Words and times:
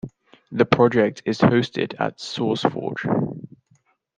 The 0.51 0.65
project 0.65 1.21
is 1.27 1.37
hosted 1.37 1.93
at 1.99 2.17
Sourceforge. 2.17 3.05